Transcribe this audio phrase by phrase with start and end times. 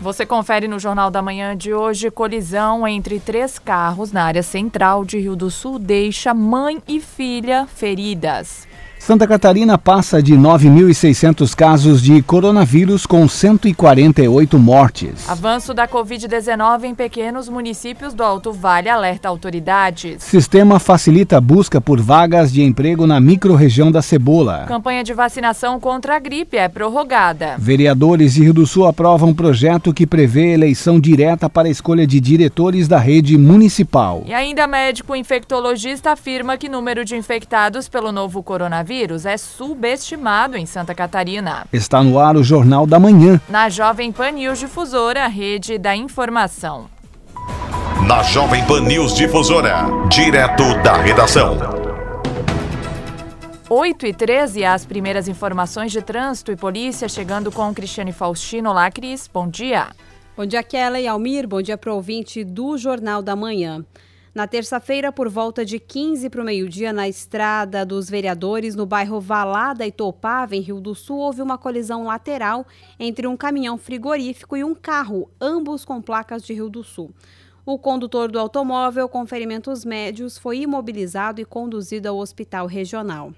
[0.00, 5.04] Você confere no Jornal da Manhã de hoje: colisão entre três carros na área central
[5.04, 8.67] de Rio do Sul deixa mãe e filha feridas.
[8.98, 15.28] Santa Catarina passa de 9.600 casos de coronavírus com 148 mortes.
[15.28, 20.22] Avanço da Covid-19 em pequenos municípios do Alto Vale alerta autoridades.
[20.22, 24.64] Sistema facilita a busca por vagas de emprego na microrregião da Cebola.
[24.66, 27.56] Campanha de vacinação contra a gripe é prorrogada.
[27.58, 32.06] Vereadores de Rio do Sul aprovam um projeto que prevê eleição direta para a escolha
[32.06, 34.22] de diretores da rede municipal.
[34.26, 40.56] E ainda médico infectologista afirma que número de infectados pelo novo coronavírus coronavírus é subestimado
[40.56, 41.66] em Santa Catarina.
[41.70, 43.38] Está no ar o Jornal da Manhã.
[43.48, 46.88] Na Jovem Pan News Difusora, rede da informação.
[48.06, 51.58] Na Jovem Pan News Difusora, direto da redação.
[53.68, 58.70] 8 e 13, as primeiras informações de trânsito e polícia chegando com Cristiane Faustino.
[58.70, 59.88] Olá, Cris, bom dia.
[60.34, 63.84] Bom dia, Kelly e Almir, bom dia para o ouvinte do Jornal da Manhã.
[64.38, 69.20] Na terça-feira, por volta de 15 para o meio-dia, na estrada dos vereadores, no bairro
[69.20, 72.64] Valada e Topava, em Rio do Sul, houve uma colisão lateral
[73.00, 77.10] entre um caminhão frigorífico e um carro, ambos com placas de Rio do Sul.
[77.66, 83.32] O condutor do automóvel, com ferimentos médios, foi imobilizado e conduzido ao hospital regional.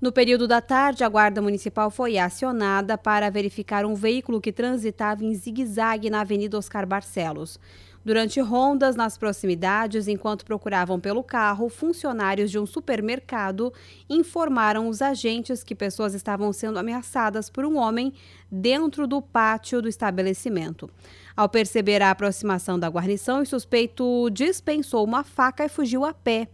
[0.00, 5.24] No período da tarde, a Guarda Municipal foi acionada para verificar um veículo que transitava
[5.24, 7.58] em zigue-zague na Avenida Oscar Barcelos.
[8.06, 13.72] Durante rondas nas proximidades, enquanto procuravam pelo carro, funcionários de um supermercado
[14.08, 18.12] informaram os agentes que pessoas estavam sendo ameaçadas por um homem
[18.48, 20.88] dentro do pátio do estabelecimento.
[21.36, 26.46] Ao perceber a aproximação da guarnição, o suspeito dispensou uma faca e fugiu a pé.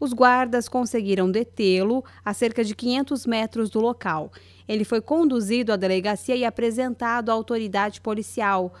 [0.00, 4.32] Os guardas conseguiram detê-lo a cerca de 500 metros do local.
[4.66, 8.74] Ele foi conduzido à delegacia e apresentado à autoridade policial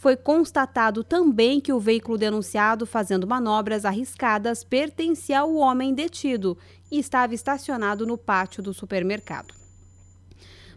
[0.00, 6.56] foi constatado também que o veículo denunciado fazendo manobras arriscadas pertencia ao homem detido
[6.90, 9.52] e estava estacionado no pátio do supermercado.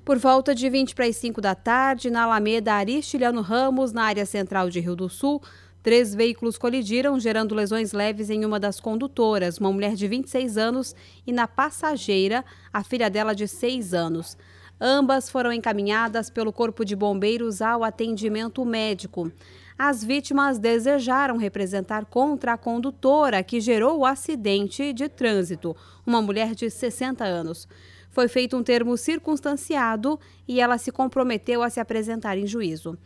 [0.03, 4.25] Por volta de 20 para as 5 da tarde, na Alameda Aristiliano Ramos, na área
[4.25, 5.41] central de Rio do Sul,
[5.81, 10.93] três veículos colidiram, gerando lesões leves em uma das condutoras, uma mulher de 26 anos,
[11.25, 14.35] e na passageira, a filha dela de 6 anos.
[14.79, 19.31] Ambas foram encaminhadas pelo Corpo de Bombeiros ao atendimento médico.
[19.77, 25.75] As vítimas desejaram representar contra a condutora que gerou o acidente de trânsito,
[26.05, 27.67] uma mulher de 60 anos.
[28.09, 32.97] Foi feito um termo circunstanciado e ela se comprometeu a se apresentar em juízo.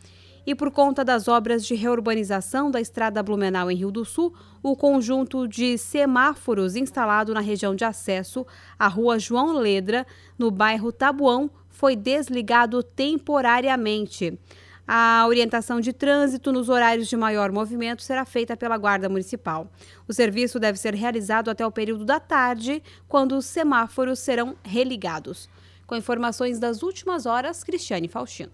[0.48, 4.32] E por conta das obras de reurbanização da estrada Blumenau em Rio do Sul,
[4.62, 8.46] o conjunto de semáforos instalado na região de acesso
[8.78, 10.06] à rua João Ledra,
[10.38, 14.40] no bairro Tabuão, foi desligado temporariamente.
[14.86, 19.70] A orientação de trânsito nos horários de maior movimento será feita pela Guarda Municipal.
[20.08, 25.46] O serviço deve ser realizado até o período da tarde, quando os semáforos serão religados.
[25.86, 28.52] Com informações das últimas horas, Cristiane Faustino.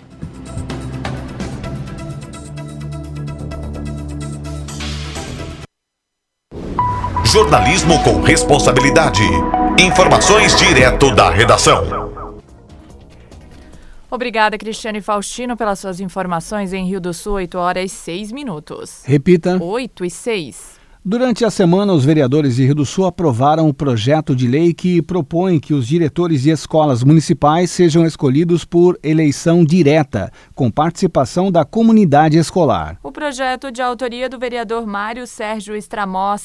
[7.35, 9.25] Jornalismo com responsabilidade.
[9.77, 11.83] Informações direto da redação.
[14.09, 19.03] Obrigada, Cristiane Faustino, pelas suas informações em Rio do Sul, 8 horas e 6 minutos.
[19.05, 19.61] Repita.
[19.61, 20.79] 8 e 6.
[21.07, 25.03] Durante a semana, os vereadores de Rio do Sul aprovaram o projeto de lei que
[25.03, 31.63] propõe que os diretores de escolas municipais sejam escolhidos por eleição direta, com participação da
[31.63, 32.97] comunidade escolar.
[33.03, 35.75] O projeto de autoria do vereador Mário Sérgio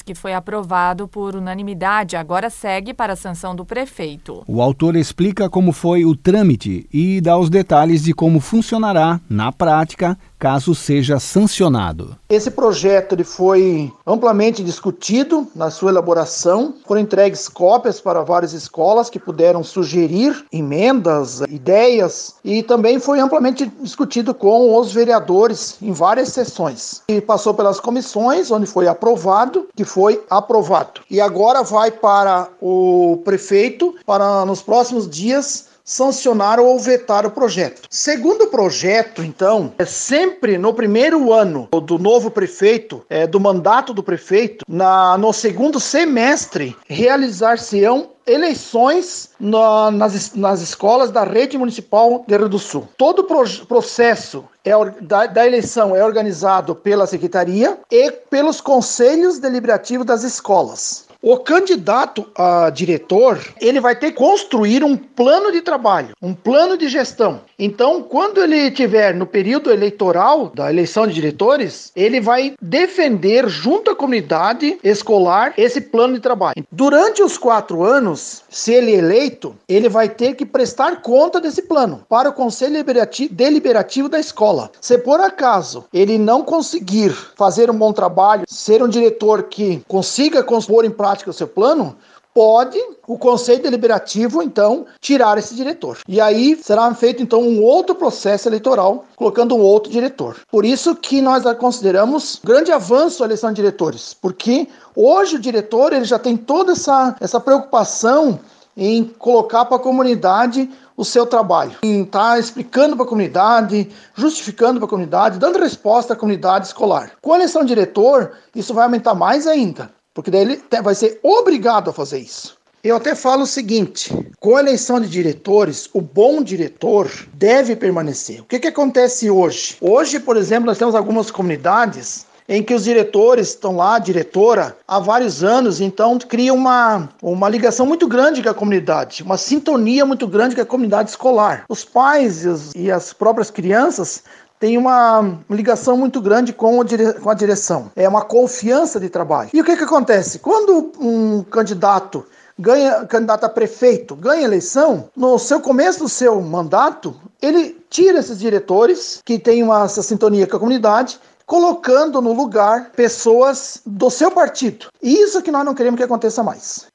[0.05, 4.43] que foi aprovado por unanimidade, agora segue para a sanção do prefeito.
[4.45, 9.53] O autor explica como foi o trâmite e dá os detalhes de como funcionará, na
[9.53, 12.17] prática, caso seja sancionado.
[12.29, 19.09] Esse projeto ele foi amplamente discutido na sua elaboração, foram entregues cópias para várias escolas
[19.09, 26.29] que puderam sugerir emendas, ideias e também foi amplamente discutido com os vereadores em várias
[26.29, 27.01] sessões.
[27.09, 31.01] E passou pelas comissões, onde foi aprovado, que foi aprovado.
[31.11, 37.81] E agora vai para o prefeito para nos próximos dias sancionar ou vetar o projeto.
[37.89, 43.91] Segundo o projeto, então, é sempre no primeiro ano do novo prefeito, é, do mandato
[43.91, 52.23] do prefeito, na, no segundo semestre, realizar-se-ão eleições na, nas, nas escolas da rede municipal
[52.27, 52.87] de Rio do Sul.
[52.95, 54.71] Todo o pro, processo é,
[55.01, 61.08] da, da, eleição é organizado pela secretaria e pelos conselhos deliberativos das escolas.
[61.21, 66.77] O candidato a diretor, ele vai ter que construir um plano de trabalho, um plano
[66.77, 67.41] de gestão.
[67.61, 73.91] Então, quando ele tiver no período eleitoral da eleição de diretores, ele vai defender junto
[73.91, 76.65] à comunidade escolar esse plano de trabalho.
[76.71, 81.63] Durante os quatro anos, se ele é eleito, ele vai ter que prestar conta desse
[81.63, 82.81] plano para o Conselho
[83.29, 84.71] Deliberativo da escola.
[84.79, 90.43] Se por acaso ele não conseguir fazer um bom trabalho, ser um diretor que consiga
[90.43, 91.97] pôr em prática o seu plano,
[92.39, 95.97] pode o Conselho Deliberativo, então, tirar esse diretor.
[96.07, 100.37] E aí será feito, então, um outro processo eleitoral, colocando um outro diretor.
[100.49, 105.91] Por isso que nós consideramos grande avanço a eleição de diretores, porque hoje o diretor
[105.91, 108.39] ele já tem toda essa, essa preocupação
[108.77, 113.89] em colocar para a comunidade o seu trabalho, em estar tá explicando para a comunidade,
[114.15, 117.11] justificando para a comunidade, dando resposta à comunidade escolar.
[117.21, 121.17] Com a eleição de diretor, isso vai aumentar mais ainda, porque daí ele vai ser
[121.23, 122.57] obrigado a fazer isso.
[122.83, 128.41] Eu até falo o seguinte: com a eleição de diretores, o bom diretor deve permanecer.
[128.41, 129.77] O que, que acontece hoje?
[129.79, 134.99] Hoje, por exemplo, nós temos algumas comunidades em que os diretores estão lá, diretora, há
[134.99, 140.27] vários anos, então cria uma, uma ligação muito grande com a comunidade, uma sintonia muito
[140.27, 141.63] grande com a comunidade escolar.
[141.69, 144.23] Os pais e, e as próprias crianças
[144.59, 146.81] tem uma ligação muito grande com,
[147.21, 147.89] com a direção.
[147.95, 149.49] É uma confiança de trabalho.
[149.53, 150.39] E o que, que acontece?
[150.39, 152.25] Quando um candidato
[152.57, 158.37] ganha candidato a prefeito, ganha eleição, no seu começo do seu mandato, ele tira esses
[158.37, 164.29] diretores que têm uma essa sintonia com a comunidade, colocando no lugar pessoas do seu
[164.29, 164.87] partido.
[165.01, 166.85] E isso que nós não queremos que aconteça mais.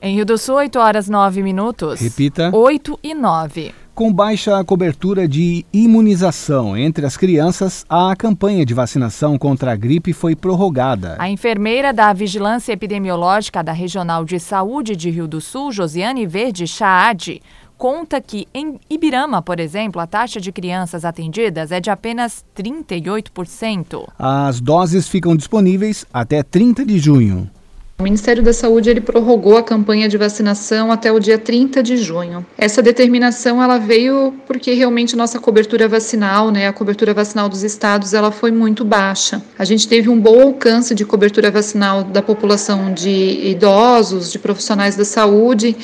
[0.00, 2.00] Em Rio do Sul, 8 horas 9 minutos.
[2.00, 2.50] Repita.
[2.54, 3.74] 8 e 9.
[3.96, 10.12] Com baixa cobertura de imunização entre as crianças, a campanha de vacinação contra a gripe
[10.12, 11.16] foi prorrogada.
[11.18, 16.64] A enfermeira da Vigilância Epidemiológica da Regional de Saúde de Rio do Sul, Josiane Verde
[16.64, 17.42] Chaade,
[17.76, 24.06] conta que em Ibirama, por exemplo, a taxa de crianças atendidas é de apenas 38%.
[24.16, 27.50] As doses ficam disponíveis até 30 de junho.
[28.00, 31.96] O Ministério da Saúde ele prorrogou a campanha de vacinação até o dia 30 de
[31.96, 32.46] junho.
[32.56, 38.14] Essa determinação ela veio porque realmente nossa cobertura vacinal, né, a cobertura vacinal dos estados,
[38.14, 39.42] ela foi muito baixa.
[39.58, 44.94] A gente teve um bom alcance de cobertura vacinal da população de idosos, de profissionais
[44.94, 45.76] da saúde,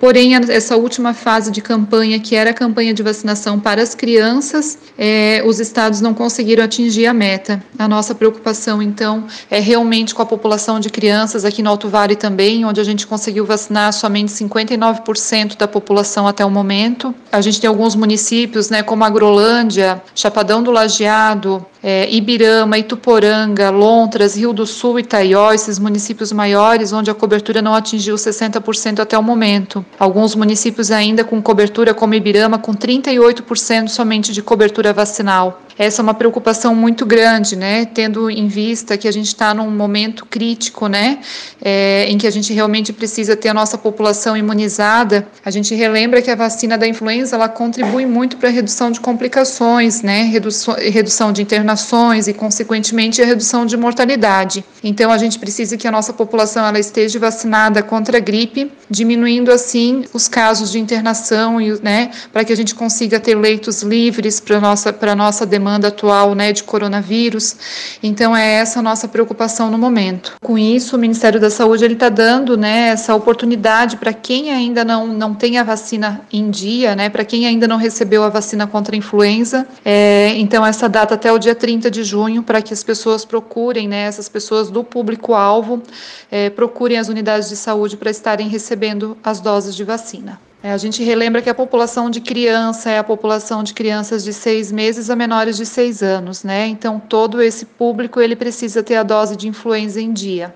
[0.00, 4.78] Porém, essa última fase de campanha, que era a campanha de vacinação para as crianças,
[4.96, 7.62] é, os estados não conseguiram atingir a meta.
[7.78, 12.16] A nossa preocupação, então, é realmente com a população de crianças aqui no Alto Vale
[12.16, 17.14] também, onde a gente conseguiu vacinar somente 59% da população até o momento.
[17.30, 24.36] A gente tem alguns municípios, né, como Agrolândia, Chapadão do Lajeado, é, Ibirama, Ituporanga, Lontras,
[24.36, 29.22] Rio do Sul, Itaió, esses municípios maiores, onde a cobertura não atingiu 60% até o
[29.22, 29.84] momento.
[29.98, 35.60] Alguns municípios ainda com cobertura, como Ibirama, com 38% somente de cobertura vacinal.
[35.78, 37.84] Essa é uma preocupação muito grande, né?
[37.84, 41.20] Tendo em vista que a gente está num momento crítico, né?
[41.62, 45.26] É, em que a gente realmente precisa ter a nossa população imunizada.
[45.44, 49.00] A gente relembra que a vacina da influenza ela contribui muito para a redução de
[49.00, 50.22] complicações, né?
[50.24, 54.64] Redução, redução de internações e, consequentemente, a redução de mortalidade.
[54.84, 59.50] Então, a gente precisa que a nossa população ela esteja vacinada contra a gripe, diminuindo
[59.50, 62.10] assim os casos de internação e, né?
[62.32, 66.34] Para que a gente consiga ter leitos livres para nossa para nossa demanda demanda atual
[66.34, 67.56] né, de coronavírus.
[68.02, 70.34] Então é essa a nossa preocupação no momento.
[70.42, 74.84] Com isso, o Ministério da Saúde ele está dando né, essa oportunidade para quem ainda
[74.84, 78.66] não, não tem a vacina em dia, né, para quem ainda não recebeu a vacina
[78.66, 79.66] contra a influenza.
[79.84, 83.86] É, então essa data até o dia 30 de junho para que as pessoas procurem,
[83.86, 85.82] né, essas pessoas do público-alvo,
[86.30, 90.49] é, procurem as unidades de saúde para estarem recebendo as doses de vacina.
[90.62, 94.32] É, a gente relembra que a população de criança é a população de crianças de
[94.32, 96.66] seis meses a menores de seis anos, né?
[96.66, 100.52] Então todo esse público ele precisa ter a dose de influenza em dia.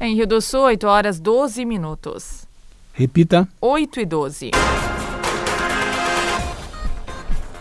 [0.00, 2.46] Em Rio do Sul, 8 horas 12 minutos.
[2.94, 3.46] Repita.
[3.60, 4.50] 8 e 12.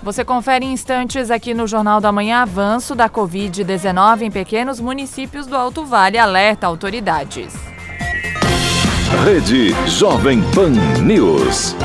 [0.02, 5.46] Você confere em instantes aqui no Jornal da Manhã avanço da Covid-19 em pequenos municípios
[5.46, 7.54] do Alto Vale alerta autoridades.
[9.18, 10.70] Rede Jovem Pan
[11.04, 11.76] News.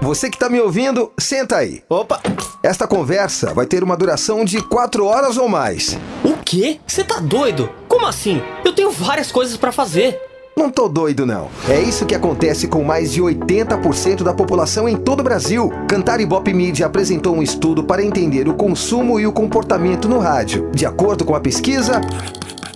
[0.00, 1.82] Você que está me ouvindo, senta aí.
[1.90, 2.20] Opa!
[2.62, 5.98] Esta conversa vai ter uma duração de quatro horas ou mais.
[6.24, 6.78] O quê?
[6.86, 7.68] Você tá doido?
[7.86, 8.40] Como assim?
[8.64, 10.18] Eu tenho várias coisas para fazer.
[10.56, 11.48] Não tô doido, não.
[11.68, 15.70] É isso que acontece com mais de 80% da população em todo o Brasil.
[15.88, 20.70] Cantar Ibope Media apresentou um estudo para entender o consumo e o comportamento no rádio.
[20.72, 22.00] De acordo com a pesquisa,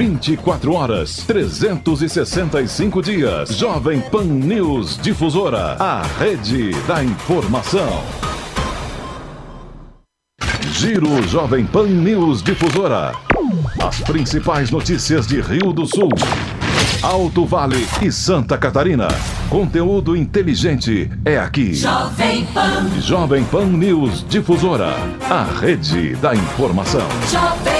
[0.00, 3.50] 24 horas, 365 dias.
[3.50, 8.02] Jovem Pan News Difusora, a rede da informação.
[10.72, 13.12] Giro Jovem Pan News Difusora.
[13.78, 16.08] As principais notícias de Rio do Sul,
[17.02, 19.08] Alto Vale e Santa Catarina.
[19.50, 21.74] Conteúdo inteligente é aqui.
[21.74, 22.88] Jovem Pan.
[23.02, 24.94] Jovem Pan News Difusora,
[25.28, 27.06] a rede da informação.
[27.30, 27.79] Jovem.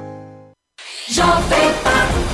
[1.11, 2.00] Jovem Pan.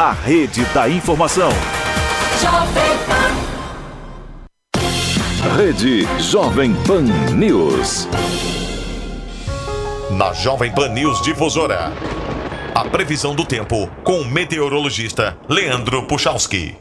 [0.00, 1.50] a rede da informação.
[2.40, 3.32] Jovem Pan.
[5.58, 7.02] Rede Jovem Pan
[7.34, 8.08] News.
[10.10, 11.92] Na Jovem Pan News Difusora.
[12.74, 16.78] A previsão do tempo com o meteorologista Leandro Puchalski.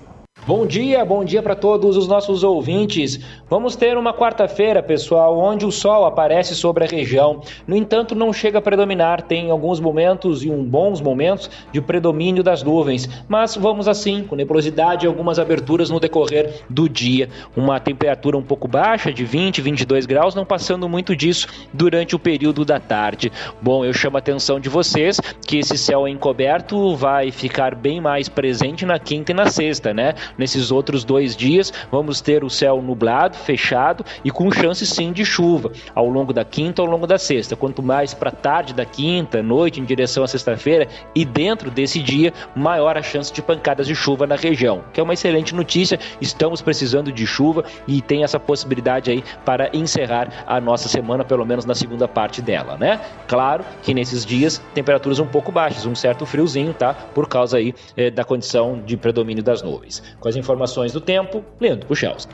[0.49, 3.19] Bom dia, bom dia para todos os nossos ouvintes.
[3.47, 7.41] Vamos ter uma quarta-feira, pessoal, onde o sol aparece sobre a região.
[7.67, 12.41] No entanto, não chega a predominar, tem alguns momentos e um bons momentos de predomínio
[12.41, 17.29] das nuvens, mas vamos assim, com nebulosidade e algumas aberturas no decorrer do dia.
[17.55, 22.19] Uma temperatura um pouco baixa, de 20, 22 graus, não passando muito disso durante o
[22.19, 23.31] período da tarde.
[23.61, 28.27] Bom, eu chamo a atenção de vocês que esse céu encoberto vai ficar bem mais
[28.27, 30.15] presente na quinta e na sexta, né?
[30.39, 35.25] Nesses outros dois dias, vamos ter o céu nublado, fechado e com chance sim de
[35.25, 37.57] chuva ao longo da quinta, ao longo da sexta.
[37.57, 42.33] Quanto mais para tarde da quinta, noite, em direção à sexta-feira e dentro desse dia,
[42.55, 45.99] maior a chance de pancadas de chuva na região, que é uma excelente notícia.
[46.21, 51.45] Estamos precisando de chuva e tem essa possibilidade aí para encerrar a nossa semana, pelo
[51.45, 53.01] menos na segunda parte dela, né?
[53.27, 56.93] Claro que nesses dias, temperaturas um pouco baixas, um certo friozinho, tá?
[56.93, 60.01] Por causa aí eh, da condição de predomínio das nuvens.
[60.19, 62.33] Com as informações do tempo, Leandro Puchalski.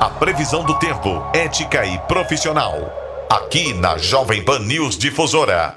[0.00, 3.26] A previsão do tempo, ética e profissional.
[3.30, 5.76] Aqui na Jovem Pan News Difusora.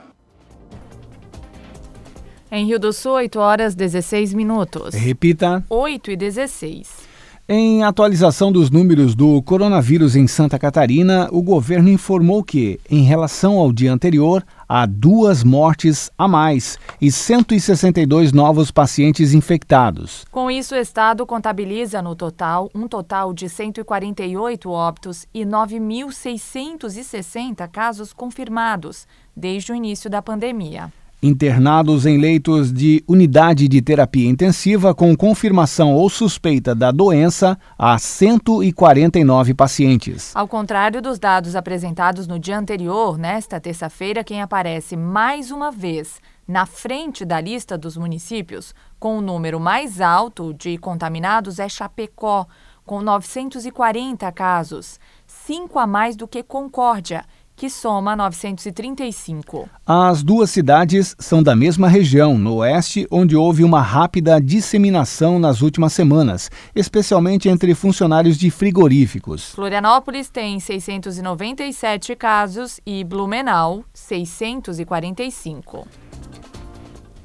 [2.52, 4.96] Em Rio do Sul, 8 horas 16 minutos.
[4.96, 5.64] Repita.
[5.70, 7.05] 8 e 16.
[7.48, 13.60] Em atualização dos números do coronavírus em Santa Catarina, o governo informou que, em relação
[13.60, 20.26] ao dia anterior, há duas mortes a mais e 162 novos pacientes infectados.
[20.32, 28.12] Com isso, o estado contabiliza no total um total de 148 óbitos e 9.660 casos
[28.12, 29.06] confirmados
[29.38, 30.92] desde o início da pandemia
[31.26, 37.98] internados em leitos de unidade de terapia intensiva com confirmação ou suspeita da doença a
[37.98, 40.32] 149 pacientes.
[40.36, 46.22] Ao contrário dos dados apresentados no dia anterior, nesta terça-feira, quem aparece mais uma vez
[46.48, 52.46] na frente da lista dos municípios com o número mais alto de contaminados é Chapecó,
[52.86, 57.26] com 940 casos, cinco a mais do que Concórdia
[57.56, 59.70] que soma 935.
[59.86, 65.62] As duas cidades são da mesma região, no oeste, onde houve uma rápida disseminação nas
[65.62, 69.52] últimas semanas, especialmente entre funcionários de frigoríficos.
[69.52, 75.88] Florianópolis tem 697 casos e Blumenau 645.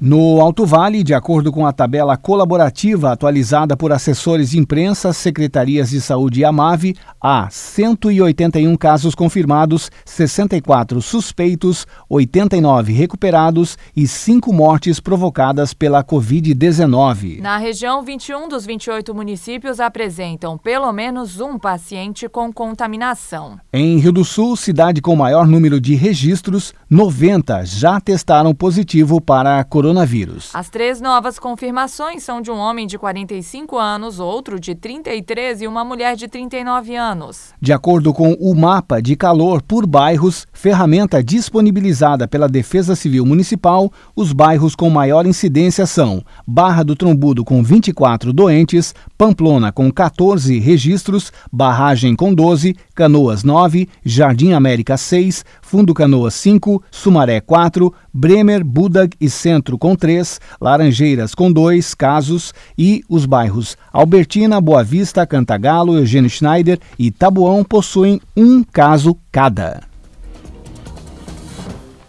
[0.03, 5.91] No Alto Vale, de acordo com a tabela colaborativa atualizada por assessores de imprensa, secretarias
[5.91, 14.99] de saúde e Amave, há 181 casos confirmados, 64 suspeitos, 89 recuperados e 5 mortes
[14.99, 17.39] provocadas pela Covid-19.
[17.39, 23.59] Na região, 21 dos 28 municípios apresentam pelo menos um paciente com contaminação.
[23.71, 29.59] Em Rio do Sul, cidade com maior número de registros, 90 já testaram positivo para
[29.59, 30.49] a coronavírus coronavírus.
[30.53, 35.67] As três novas confirmações são de um homem de 45 anos, outro de 33 e
[35.67, 37.53] uma mulher de 39 anos.
[37.59, 43.91] De acordo com o mapa de calor por bairros, ferramenta disponibilizada pela Defesa Civil Municipal,
[44.15, 50.57] os bairros com maior incidência são Barra do Trombudo com 24 doentes, Pamplona com 14
[50.59, 58.63] registros, Barragem com 12, Canoas 9, Jardim América 6, Fundo Canoas 5, Sumaré 4, Bremer,
[58.63, 65.25] Budag e Centro com 3, Laranjeiras com 2 casos e os bairros Albertina, Boa Vista,
[65.27, 69.90] Cantagalo, Eugênio Schneider e Tabuão possuem um caso cada.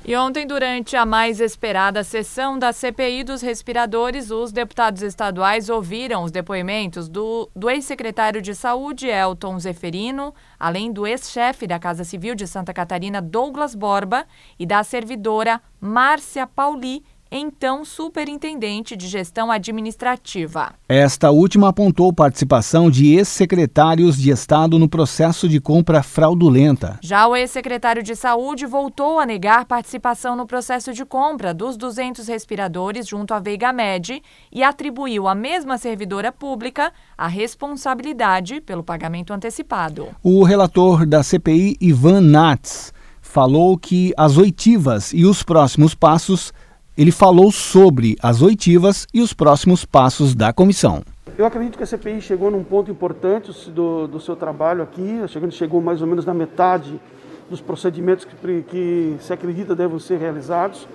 [0.04, 6.24] E ontem, durante a mais esperada sessão da CPI dos respiradores, os deputados estaduais ouviram
[6.24, 12.34] os depoimentos do, do ex-secretário de Saúde, Elton Zeferino, além do ex-chefe da Casa Civil
[12.34, 14.26] de Santa Catarina, Douglas Borba,
[14.58, 20.74] e da servidora Márcia Pauli, então superintendente de gestão administrativa.
[20.86, 26.98] Esta última apontou participação de ex-secretários de Estado no processo de compra fraudulenta.
[27.00, 32.28] Já o ex-secretário de Saúde voltou a negar participação no processo de compra dos 200
[32.28, 34.22] respiradores junto à Veiga Med
[34.52, 40.08] e atribuiu à mesma servidora pública a responsabilidade pelo pagamento antecipado.
[40.22, 42.92] O relator da CPI, Ivan Nats,
[43.32, 46.52] falou que as oitivas e os próximos passos
[46.96, 51.02] ele falou sobre as oitivas e os próximos passos da comissão.
[51.38, 55.52] Eu acredito que a CPI chegou num ponto importante do, do seu trabalho aqui, chegando,
[55.52, 57.00] chegou mais ou menos na metade
[57.48, 60.86] dos procedimentos que, que se acredita devem ser realizados.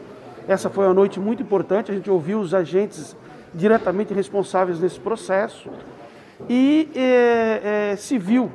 [0.47, 3.15] Essa foi uma noite muito importante, a gente ouviu os agentes
[3.53, 5.69] diretamente responsáveis nesse processo
[6.47, 8.51] e é, é, se viu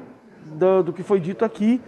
[0.46, 1.80] do, do que foi dito aqui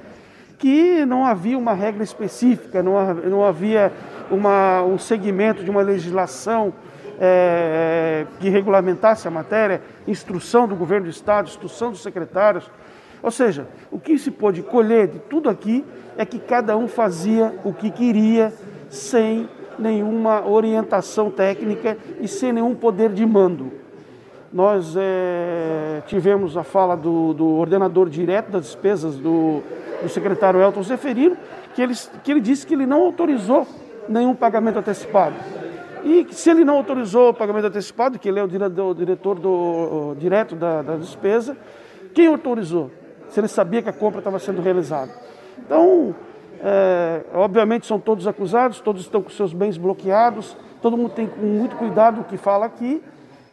[0.58, 3.92] que não havia uma regra específica, não, não havia
[4.30, 6.72] uma, um segmento de uma legislação
[7.20, 12.70] é, que regulamentasse a matéria, instrução do governo do Estado, instrução dos secretários.
[13.22, 15.84] Ou seja, o que se pôde colher de tudo aqui
[16.16, 18.52] é que cada um fazia o que queria
[18.88, 23.72] sem nenhuma orientação técnica e sem nenhum poder de mando.
[24.52, 29.62] Nós é, tivemos a fala do, do, ordenador direto das despesas do,
[30.00, 31.36] do secretário Elton Zeferino,
[31.74, 33.66] que ele, que ele disse que ele não autorizou
[34.08, 35.34] nenhum pagamento antecipado.
[36.04, 40.16] E se ele não autorizou o pagamento antecipado, que ele é o diretor, do, o,
[40.18, 41.56] direto da, da despesa,
[42.12, 42.90] quem autorizou?
[43.28, 45.10] Se ele sabia que a compra estava sendo realizada.
[45.58, 46.14] Então,
[46.62, 51.74] é, obviamente são todos acusados, todos estão com seus bens bloqueados, todo mundo tem muito
[51.76, 53.02] cuidado o que fala aqui,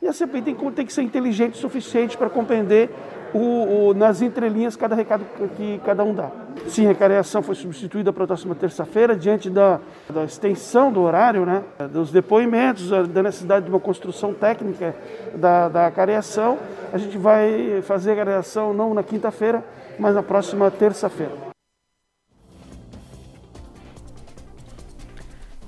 [0.02, 2.90] e a CPI tem, tem que ser inteligente o suficiente para compreender
[3.34, 6.30] o, o, nas entrelinhas cada recado que cada um dá.
[6.68, 11.46] Sim, a recareação foi substituída para a próxima terça-feira, diante da, da, extensão do horário,
[11.46, 14.96] né, dos depoimentos, da necessidade de uma construção técnica
[15.36, 16.58] da, da careação.
[16.94, 19.64] A gente vai fazer a careação não na quinta-feira,
[20.00, 21.51] mas na próxima terça-feira.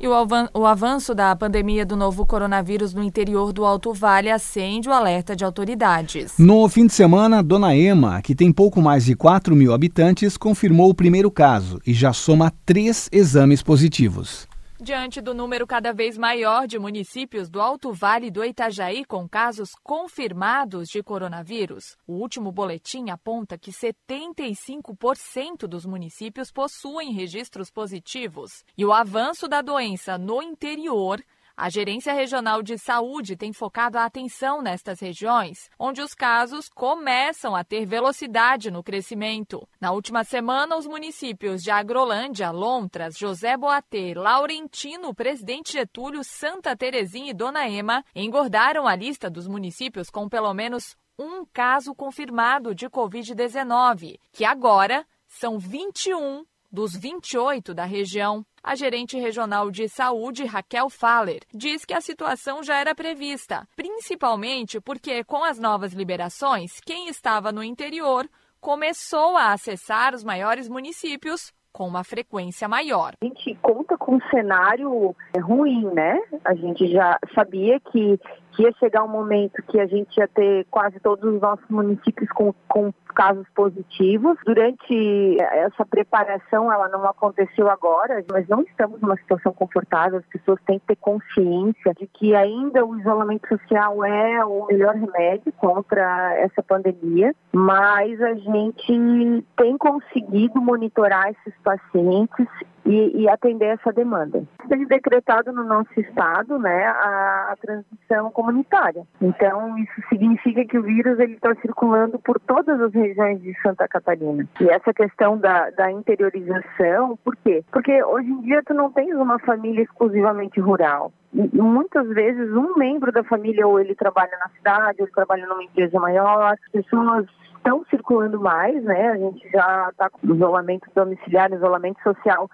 [0.04, 4.92] E o avanço da pandemia do novo coronavírus no interior do Alto Vale acende o
[4.92, 6.34] alerta de autoridades.
[6.38, 10.90] No fim de semana, Dona Ema, que tem pouco mais de 4 mil habitantes, confirmou
[10.90, 14.46] o primeiro caso e já soma três exames positivos.
[14.84, 19.70] Diante do número cada vez maior de municípios do Alto Vale do Itajaí com casos
[19.82, 28.66] confirmados de coronavírus, o último boletim aponta que 75% dos municípios possuem registros positivos.
[28.78, 31.24] E o avanço da doença no interior
[31.56, 37.56] a Gerência Regional de Saúde tem focado a atenção nestas regiões, onde os casos começam
[37.56, 39.68] a ter velocidade no crescimento.
[39.80, 47.30] Na última semana, os municípios de Agrolândia, Lontras, José Boatê, Laurentino, Presidente Getúlio, Santa Terezinha
[47.30, 52.90] e Dona Ema engordaram a lista dos municípios com pelo menos um caso confirmado de
[52.90, 58.44] Covid-19, que agora são 21 dos 28 da região.
[58.64, 64.82] A gerente regional de saúde, Raquel Faller, diz que a situação já era prevista, principalmente
[64.82, 68.28] porque, com as novas liberações, quem estava no interior
[68.60, 73.14] começou a acessar os maiores municípios com uma frequência maior.
[73.22, 76.20] A gente conta com um cenário ruim, né?
[76.46, 78.20] A gente já sabia que,
[78.52, 82.30] que ia chegar um momento que a gente ia ter quase todos os nossos municípios
[82.30, 84.38] com, com casos positivos.
[84.46, 90.20] Durante essa preparação, ela não aconteceu agora, mas não estamos numa situação confortável.
[90.20, 94.96] As pessoas têm que ter consciência de que ainda o isolamento social é o melhor
[94.96, 102.48] remédio contra essa pandemia, mas a gente tem conseguido monitorar esses pacientes
[102.86, 104.44] e, e, atender essa demanda.
[104.68, 109.06] Tem decretado no nosso estado, né, a, a, transmissão comunitária.
[109.22, 114.48] Então isso significa que o vírus está circulando por todas as regiões de Santa Catarina.
[114.60, 117.64] E essa questão da, da interiorização, por quê?
[117.72, 123.12] Porque hoje em dia tu não tens uma família exclusivamente rural muitas vezes um membro
[123.12, 127.26] da família ou ele trabalha na cidade, ou ele trabalha numa empresa maior, as pessoas
[127.58, 129.10] estão circulando mais, né?
[129.10, 132.50] A gente já está com isolamento domiciliar, isolamento social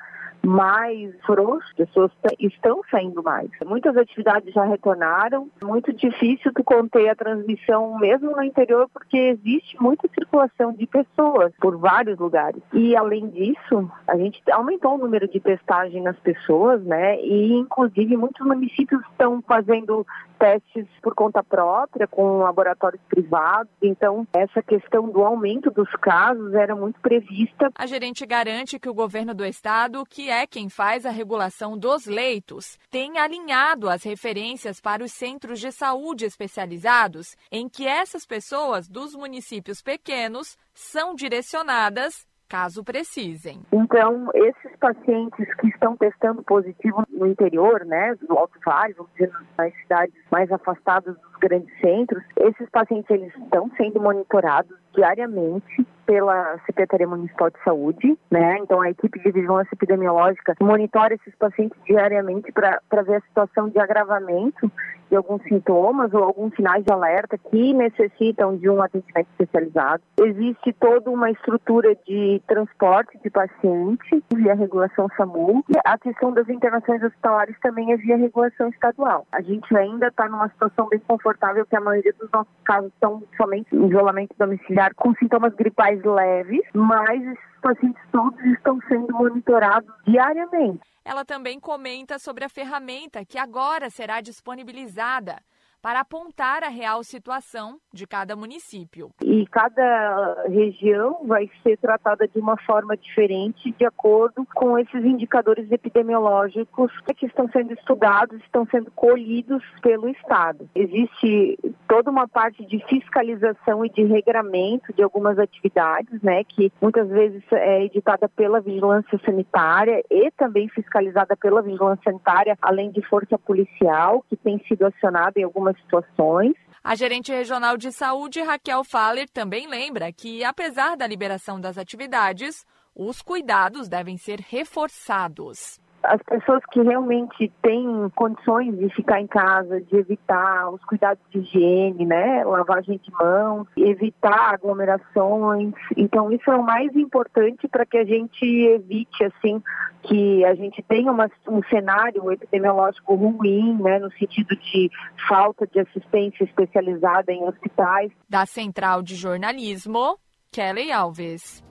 [0.45, 3.49] mais frouxo, pessoas estão saindo mais.
[3.65, 9.81] Muitas atividades já retornaram, muito difícil tu conter a transmissão mesmo no interior porque existe
[9.81, 12.61] muita circulação de pessoas por vários lugares.
[12.73, 17.19] E além disso, a gente aumentou o número de testagem nas pessoas, né?
[17.21, 20.05] E inclusive muitos municípios estão fazendo
[20.39, 23.71] testes por conta própria com laboratórios privados.
[23.81, 27.69] Então, essa questão do aumento dos casos era muito prevista.
[27.75, 32.05] A gerente garante que o governo do estado, que é quem faz a regulação dos
[32.05, 38.87] leitos, tem alinhado as referências para os centros de saúde especializados, em que essas pessoas
[38.87, 43.61] dos municípios pequenos são direcionadas caso precisem.
[43.71, 49.31] Então, esses pacientes que estão testando positivo no interior, né, do Alto Vale, vamos dizer,
[49.57, 56.57] nas cidades mais afastadas dos grandes centros, esses pacientes eles estão sendo monitorados diariamente pela
[56.65, 58.57] Secretaria Municipal de Saúde, né?
[58.57, 63.79] Então a equipe de vigilância epidemiológica monitora esses pacientes diariamente para ver a situação de
[63.79, 64.71] agravamento
[65.09, 70.03] de alguns sintomas ou alguns sinais de alerta que necessitam de um atendimento especializado.
[70.19, 75.63] Existe toda uma estrutura de transporte de paciente via regulação SAMU.
[75.83, 79.25] A questão das internações hospitalares também é via regulação estadual.
[79.31, 83.23] A gente ainda está numa situação bem confortável que a maioria dos nossos casos são
[83.37, 89.93] somente em isolamento domiciliar com sintomas gripais leves, mas esses pacientes todos estão sendo monitorados
[90.05, 90.81] diariamente.
[91.05, 95.37] Ela também comenta sobre a ferramenta que agora será disponibilizada
[95.81, 99.11] para apontar a real situação de cada município.
[99.23, 105.71] E cada região vai ser tratada de uma forma diferente, de acordo com esses indicadores
[105.71, 110.69] epidemiológicos que estão sendo estudados, estão sendo colhidos pelo Estado.
[110.75, 117.07] Existe toda uma parte de fiscalização e de regramento de algumas atividades, né, que muitas
[117.09, 123.37] vezes é editada pela vigilância sanitária e também fiscalizada pela vigilância sanitária, além de força
[123.37, 126.53] policial, que tem sido acionada em algumas algumas situações.
[126.83, 132.65] A gerente regional de saúde, Raquel Faller, também lembra que, apesar da liberação das atividades,
[132.95, 139.81] os cuidados devem ser reforçados as pessoas que realmente têm condições de ficar em casa,
[139.81, 145.73] de evitar os cuidados de higiene, né, lavagem de mãos, evitar aglomerações.
[145.95, 149.61] Então isso é o mais importante para que a gente evite assim
[150.03, 154.89] que a gente tenha uma, um cenário epidemiológico ruim, né, no sentido de
[155.27, 158.11] falta de assistência especializada em hospitais.
[158.29, 160.17] Da Central de Jornalismo,
[160.51, 161.68] Kelly Alves.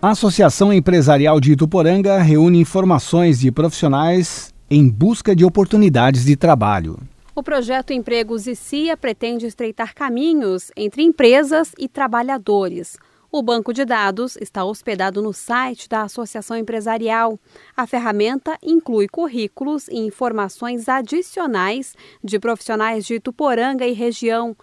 [0.00, 7.00] A Associação Empresarial de Ituporanga reúne informações de profissionais em busca de oportunidades de trabalho.
[7.34, 12.96] O projeto Empregos e CIA pretende estreitar caminhos entre empresas e trabalhadores.
[13.30, 17.36] O banco de dados está hospedado no site da Associação Empresarial.
[17.76, 24.56] A ferramenta inclui currículos e informações adicionais de profissionais de Ituporanga e região.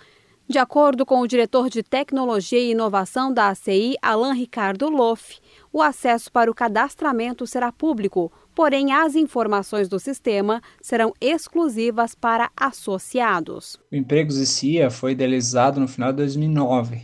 [0.47, 5.39] De acordo com o diretor de Tecnologia e Inovação da ACI, Alain Ricardo Loff,
[5.73, 12.51] o acesso para o cadastramento será público, porém as informações do sistema serão exclusivas para
[12.55, 13.79] associados.
[13.91, 17.01] O Empregos e CIA foi idealizado no final de 2009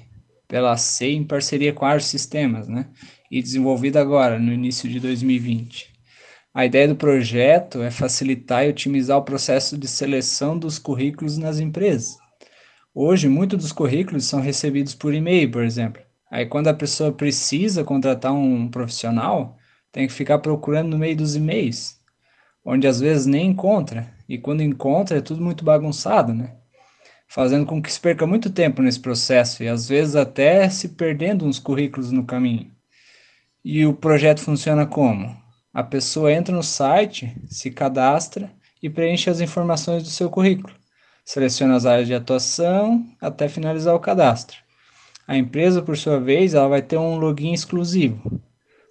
[0.48, 2.90] pela ACI em parceria com a Ars Sistemas, né?
[3.32, 5.90] E desenvolvido agora, no início de 2020.
[6.54, 11.58] A ideia do projeto é facilitar e otimizar o processo de seleção dos currículos nas
[11.60, 12.21] empresas
[12.94, 16.02] Hoje, muitos dos currículos são recebidos por e-mail, por exemplo.
[16.30, 19.58] Aí quando a pessoa precisa contratar um profissional,
[19.94, 22.02] tem que ficar procurando no meio dos e-mails,
[22.66, 26.58] onde às vezes nem encontra, e quando encontra é tudo muito bagunçado, né?
[27.30, 31.46] Fazendo com que se perca muito tempo nesse processo e às vezes até se perdendo
[31.46, 32.70] uns currículos no caminho.
[33.64, 35.34] E o projeto funciona como?
[35.74, 38.52] A pessoa entra no site, se cadastra
[38.84, 40.81] e preenche as informações do seu currículo.
[41.32, 44.58] Seleciona as áreas de atuação até finalizar o cadastro.
[45.26, 48.42] A empresa, por sua vez, ela vai ter um login exclusivo,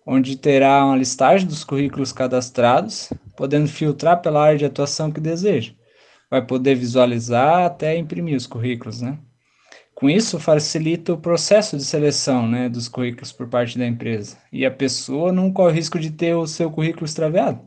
[0.06, 5.72] onde terá uma listagem dos currículos cadastrados, podendo filtrar pela área de atuação que deseja.
[6.30, 9.18] Vai poder visualizar até imprimir os currículos, né?
[9.94, 14.38] Com isso, facilita o processo de seleção né, dos currículos por parte da empresa.
[14.50, 17.60] E a pessoa não corre o risco de ter o seu currículo extraviado,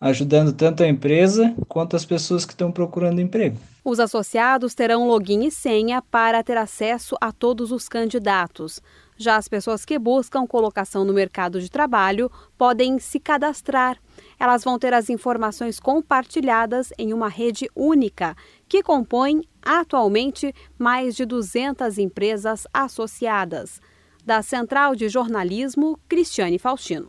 [0.00, 3.58] ajudando tanto a empresa quanto as pessoas que estão procurando emprego.
[3.84, 8.80] Os associados terão login e senha para ter acesso a todos os candidatos.
[9.16, 13.98] Já as pessoas que buscam colocação no mercado de trabalho podem se cadastrar.
[14.38, 18.34] Elas vão ter as informações compartilhadas em uma rede única,
[18.66, 23.80] que compõe atualmente mais de 200 empresas associadas.
[24.24, 27.08] Da Central de Jornalismo, Cristiane Faustino.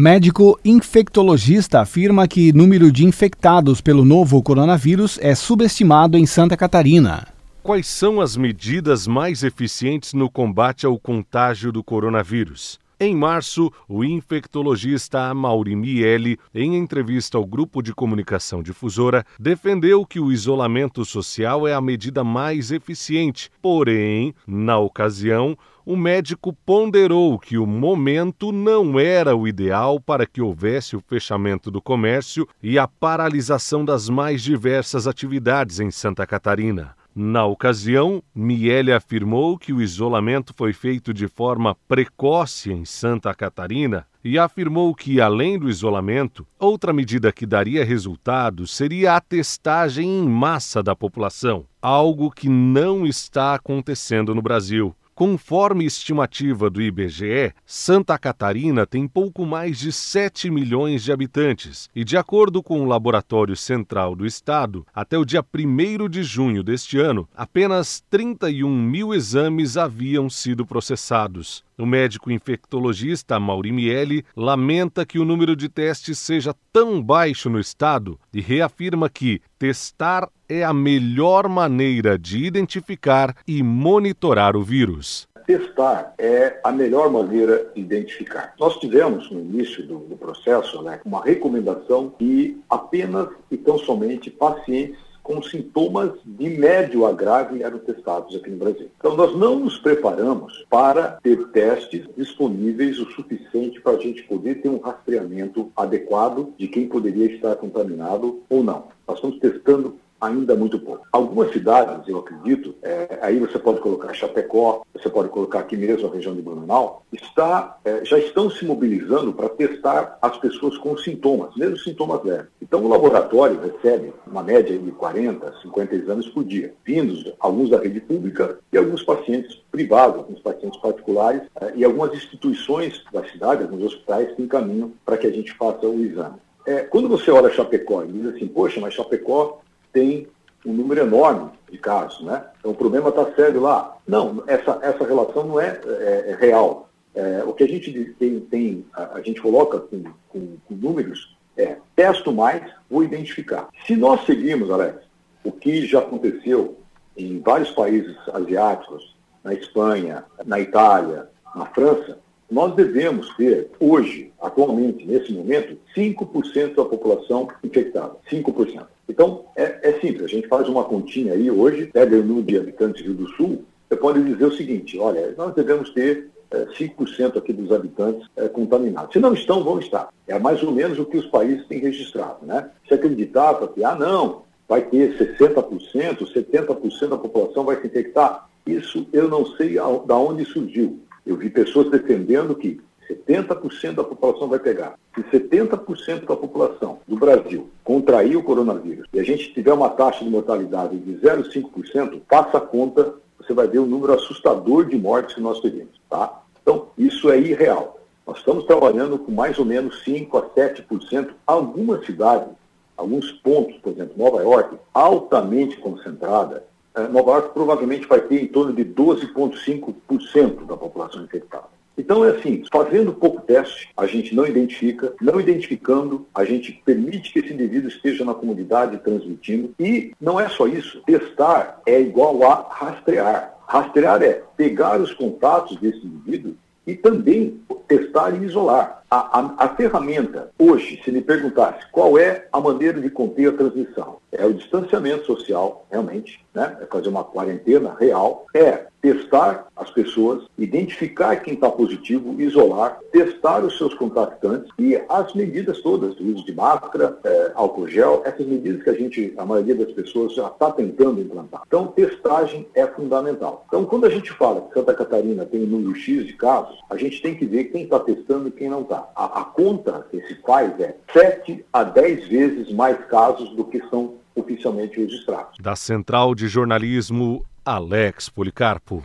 [0.00, 7.26] Médico infectologista afirma que número de infectados pelo novo coronavírus é subestimado em Santa Catarina.
[7.64, 12.78] Quais são as medidas mais eficientes no combate ao contágio do coronavírus?
[13.00, 20.18] Em março, o infectologista Mauri Miele, em entrevista ao grupo de comunicação difusora, defendeu que
[20.18, 23.50] o isolamento social é a medida mais eficiente.
[23.62, 25.56] Porém, na ocasião,
[25.88, 31.70] o médico ponderou que o momento não era o ideal para que houvesse o fechamento
[31.70, 36.94] do comércio e a paralisação das mais diversas atividades em Santa Catarina.
[37.14, 44.06] Na ocasião, Miele afirmou que o isolamento foi feito de forma precoce em Santa Catarina
[44.22, 50.28] e afirmou que, além do isolamento, outra medida que daria resultado seria a testagem em
[50.28, 54.94] massa da população, algo que não está acontecendo no Brasil.
[55.18, 62.04] Conforme estimativa do IBGE, Santa Catarina tem pouco mais de 7 milhões de habitantes e,
[62.04, 67.00] de acordo com o Laboratório Central do Estado, até o dia 1 de junho deste
[67.00, 71.64] ano, apenas 31 mil exames haviam sido processados.
[71.80, 77.60] O médico infectologista Mauri Miele lamenta que o número de testes seja tão baixo no
[77.60, 85.28] estado e reafirma que testar é a melhor maneira de identificar e monitorar o vírus.
[85.46, 88.54] Testar é a melhor maneira de identificar.
[88.58, 94.30] Nós tivemos, no início do, do processo, né, uma recomendação que apenas e tão somente
[94.30, 98.88] pacientes com sintomas de médio a grave eram testados aqui no Brasil.
[98.96, 104.62] Então, nós não nos preparamos para ter testes disponíveis o suficiente para a gente poder
[104.62, 108.88] ter um rastreamento adequado de quem poderia estar contaminado ou não.
[109.06, 111.06] Nós estamos testando ainda muito pouco.
[111.12, 116.08] Algumas cidades, eu acredito, é, aí você pode colocar Chapecó, você pode colocar aqui mesmo
[116.08, 120.96] a região de Blumenau, está, é, já estão se mobilizando para testar as pessoas com
[120.96, 122.48] sintomas, mesmo sintomas leves.
[122.60, 127.78] Então o laboratório recebe uma média de 40, 50 exames por dia, vindos alguns da
[127.78, 133.62] rede pública e alguns pacientes privados, alguns pacientes particulares é, e algumas instituições da cidade,
[133.62, 136.36] alguns hospitais que encaminham para que a gente faça o exame.
[136.66, 140.28] É, quando você olha Chapecó e diz assim, poxa, mas Chapecó tem
[140.64, 142.44] um número enorme de casos, né?
[142.58, 143.96] Então o problema está sério lá.
[144.06, 146.88] Não, essa, essa relação não é, é, é real.
[147.14, 151.36] É, o que a gente tem, tem a, a, gente coloca com, com, com, números
[151.56, 153.68] é testo mais, vou identificar.
[153.86, 154.98] Se nós seguirmos, Alex,
[155.42, 156.78] o que já aconteceu
[157.16, 162.18] em vários países asiáticos, na Espanha, na Itália, na França,
[162.50, 168.16] nós devemos ter, hoje, atualmente, nesse momento, 5% da população infectada.
[168.30, 168.86] 5%.
[169.08, 172.58] Então, é, é, simples, a gente faz uma continha aí hoje, pega o número de
[172.58, 176.66] habitantes do Rio do Sul, você pode dizer o seguinte, olha, nós devemos ter é,
[176.66, 179.12] 5% aqui dos habitantes é, contaminados.
[179.12, 180.08] Se não estão, vão estar.
[180.26, 182.44] É mais ou menos o que os países têm registrado.
[182.44, 182.68] Né?
[182.86, 189.06] Se acreditar que, ah, não, vai ter 60%, 70% da população vai se infectar, isso
[189.12, 191.00] eu não sei da onde surgiu.
[191.24, 194.98] Eu vi pessoas defendendo que 70% da população vai pegar.
[195.14, 200.24] Se 70% da população do Brasil contrair o coronavírus e a gente tiver uma taxa
[200.24, 205.34] de mortalidade de 0,5%, faça a conta, você vai ver o número assustador de mortes
[205.34, 205.98] que nós teremos.
[206.08, 206.42] Tá?
[206.62, 207.98] Então, isso é irreal.
[208.26, 211.30] Nós estamos trabalhando com mais ou menos 5% a 7%.
[211.46, 212.48] Algumas cidades,
[212.94, 216.62] alguns pontos, por exemplo, Nova York, altamente concentrada,
[216.94, 221.77] eh, Nova York provavelmente vai ter em torno de 12,5% da população infectada.
[221.98, 227.32] Então é assim, fazendo pouco teste, a gente não identifica, não identificando, a gente permite
[227.32, 229.74] que esse indivíduo esteja na comunidade transmitindo.
[229.80, 233.54] E não é só isso, testar é igual a rastrear.
[233.66, 236.54] Rastrear é pegar os contatos desse indivíduo
[236.86, 238.97] e também testar e isolar.
[239.10, 243.52] A, a, a, ferramenta, hoje, se me perguntasse qual é a maneira de conter a
[243.56, 246.76] transmissão, é o distanciamento social, realmente, né?
[246.82, 253.64] é fazer uma quarentena real, é testar as pessoas, identificar quem está positivo, isolar, testar
[253.64, 258.44] os seus contactantes e as medidas todas, o uso de máscara, é, álcool gel, essas
[258.44, 261.62] medidas que a gente, a maioria das pessoas já está tentando implantar.
[261.66, 263.64] Então, testagem é fundamental.
[263.68, 266.96] Então, quando a gente fala que Santa Catarina tem um número X de casos, a
[266.96, 268.97] gente tem que ver quem está testando e quem não está.
[269.14, 273.82] A, a conta que se faz é 7 a 10 vezes mais casos do que
[273.88, 275.56] são oficialmente registrados.
[275.60, 279.02] Da Central de Jornalismo, Alex Policarpo.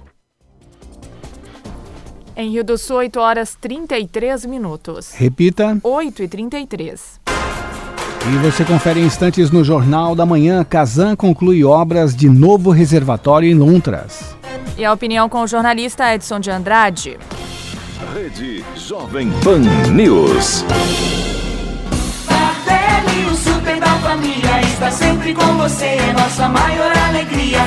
[2.36, 5.12] Em Rio do Sul, 8 horas 33 minutos.
[5.14, 5.78] Repita.
[5.84, 7.22] 8 e 33.
[8.26, 10.64] E você confere em instantes no Jornal da Manhã.
[10.64, 14.36] Kazan conclui obras de novo reservatório em Lontras.
[14.78, 17.20] E a opinião com o jornalista Edson de Andrade.
[18.12, 19.62] Rede Jovem Pan
[19.92, 20.66] News.
[22.28, 27.60] Tardelli, o super da família, está sempre com você, é nossa maior alegria.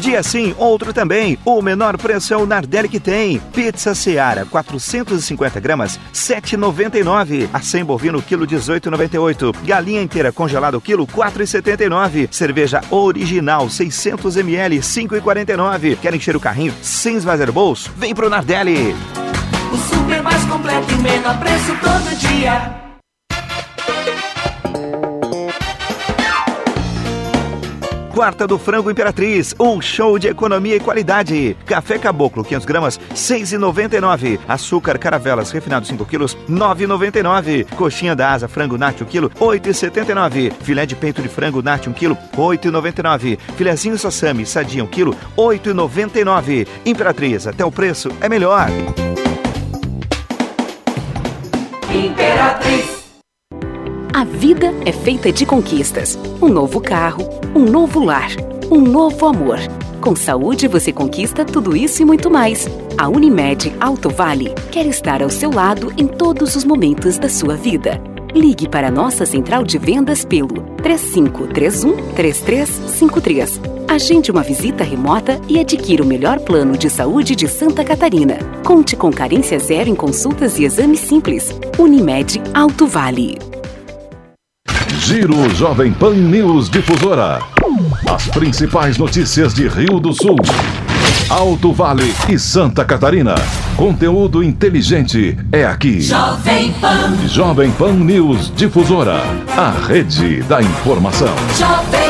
[0.00, 1.38] Dia sim, outro também.
[1.44, 3.38] O menor preço é o Nardelli que tem.
[3.52, 7.50] Pizza Seara, 450 gramas, 7,99.
[7.52, 9.54] Acém bovino, quilo 18,98.
[9.62, 12.32] Galinha inteira congelado, quilo 4,79.
[12.32, 15.98] Cerveja original, 600 ml, 5,49.
[15.98, 17.92] Quer encher o carrinho sem esvaziar o bolso?
[17.94, 18.96] Vem pro Nardelli.
[19.70, 22.90] O super mais completo e menor preço todo dia.
[28.20, 31.56] Quarta do Frango Imperatriz, um show de economia e qualidade.
[31.64, 34.38] Café Caboclo, 500 gramas, 6,99.
[34.46, 37.64] Açúcar Caravelas refinado 5 quilos, 9,99.
[37.74, 40.52] Coxinha da Asa Frango Nati 1 quilo, 8,79.
[40.60, 43.38] Filé de peito de frango Nati 1 quilo, 8,99.
[43.56, 46.68] Filezinho Sassami Sadia 1 quilo, 8,99.
[46.84, 48.68] Imperatriz, até o preço é melhor.
[51.90, 52.99] Imperatriz.
[54.20, 56.18] A vida é feita de conquistas.
[56.42, 58.28] Um novo carro, um novo lar,
[58.70, 59.58] um novo amor.
[59.98, 62.68] Com saúde você conquista tudo isso e muito mais.
[62.98, 67.56] A Unimed Alto Vale quer estar ao seu lado em todos os momentos da sua
[67.56, 67.98] vida.
[68.34, 73.58] Ligue para nossa central de vendas pelo 3531 3353.
[73.88, 78.36] Agende uma visita remota e adquira o melhor plano de saúde de Santa Catarina.
[78.66, 81.58] Conte com carência zero em consultas e exames simples.
[81.78, 83.49] Unimed Alto Vale.
[85.10, 87.40] Giro Jovem Pan News Difusora.
[88.08, 90.36] As principais notícias de Rio do Sul,
[91.28, 93.34] Alto Vale e Santa Catarina.
[93.76, 96.00] Conteúdo inteligente é aqui.
[96.00, 97.26] Jovem Pan.
[97.26, 99.20] Jovem Pan News Difusora.
[99.56, 101.34] A rede da informação.
[101.58, 102.09] Jovem.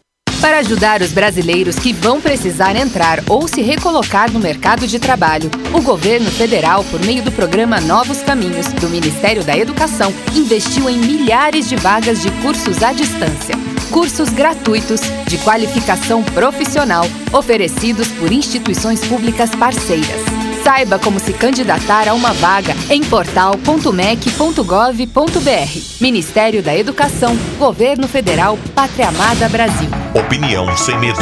[0.41, 5.51] Para ajudar os brasileiros que vão precisar entrar ou se recolocar no mercado de trabalho,
[5.71, 10.97] o governo federal, por meio do programa Novos Caminhos do Ministério da Educação, investiu em
[10.97, 13.55] milhares de vagas de cursos à distância.
[13.91, 20.40] Cursos gratuitos de qualificação profissional oferecidos por instituições públicas parceiras.
[20.63, 25.99] Saiba como se candidatar a uma vaga em portal.mec.gov.br.
[25.99, 29.89] Ministério da Educação, Governo Federal, Pátria Amada Brasil.
[30.13, 31.17] Opinião sem medo.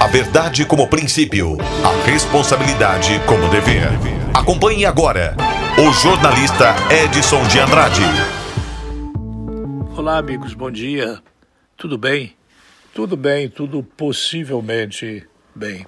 [0.00, 1.58] A verdade como princípio.
[1.82, 3.88] A responsabilidade como dever.
[4.32, 5.36] Acompanhe agora
[5.76, 8.04] o jornalista Edson de Andrade.
[9.96, 11.20] Olá, amigos, bom dia.
[11.76, 12.36] Tudo bem?
[12.94, 15.84] Tudo bem, tudo possivelmente bem.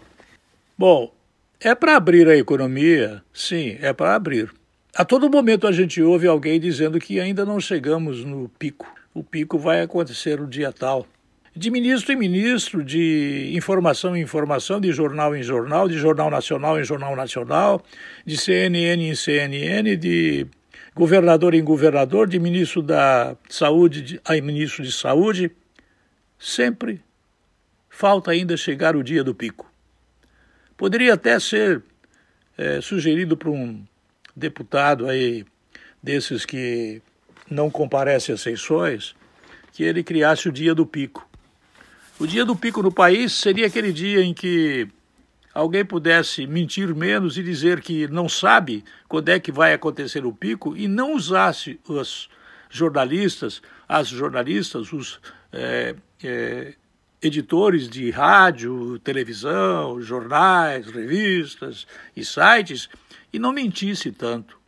[0.77, 1.13] Bom,
[1.61, 3.23] é para abrir a economia?
[3.33, 4.53] Sim, é para abrir.
[4.95, 8.95] A todo momento a gente ouve alguém dizendo que ainda não chegamos no pico.
[9.15, 11.07] O pico vai acontecer no dia tal.
[11.55, 16.79] De ministro em ministro, de informação em informação, de jornal em jornal, de jornal nacional
[16.79, 17.83] em jornal nacional,
[18.27, 20.47] de CNN em CNN, de
[20.95, 25.51] governador em governador, de ministro da saúde a ministro de saúde,
[26.39, 27.01] sempre
[27.89, 29.71] falta ainda chegar o dia do pico.
[30.77, 31.83] Poderia até ser
[32.57, 33.85] é, sugerido para um
[34.35, 35.45] deputado aí
[36.03, 37.01] desses que
[37.51, 39.15] não comparece às sessões,
[39.73, 41.29] que ele criasse o dia do pico.
[42.19, 44.89] O dia do pico no país seria aquele dia em que
[45.53, 50.33] alguém pudesse mentir menos e dizer que não sabe quando é que vai acontecer o
[50.33, 52.29] pico e não usasse os
[52.69, 55.21] jornalistas, as jornalistas, os
[55.53, 56.75] é, é,
[57.27, 62.89] editores de rádio, televisão, jornais, revistas e sites
[63.33, 64.59] e não mentisse tanto.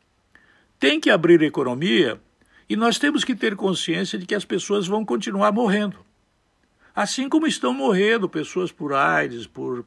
[0.79, 2.21] Tem que abrir economia
[2.69, 5.99] e nós temos que ter consciência de que as pessoas vão continuar morrendo.
[6.95, 9.85] Assim como estão morrendo pessoas por AIDS, por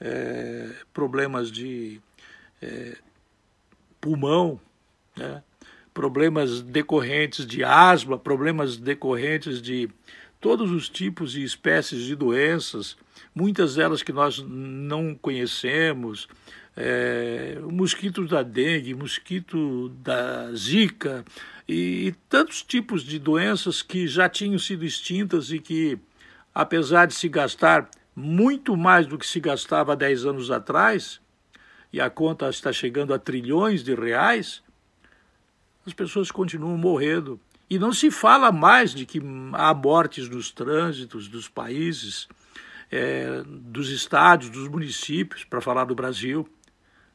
[0.00, 2.00] é, problemas de
[2.62, 2.96] é,
[4.00, 4.60] pulmão,
[5.16, 5.42] né?
[5.92, 9.88] problemas decorrentes de asma, problemas decorrentes de
[10.44, 12.98] todos os tipos e espécies de doenças,
[13.34, 16.28] muitas delas que nós não conhecemos,
[16.76, 21.24] é, o mosquito da dengue, mosquito da zika
[21.66, 25.98] e, e tantos tipos de doenças que já tinham sido extintas e que,
[26.54, 31.22] apesar de se gastar muito mais do que se gastava há 10 anos atrás,
[31.90, 34.62] e a conta está chegando a trilhões de reais,
[35.86, 37.40] as pessoas continuam morrendo.
[37.68, 39.20] E não se fala mais de que
[39.52, 42.28] há mortes nos trânsitos dos países,
[42.90, 46.48] é, dos estados, dos municípios, para falar do Brasil.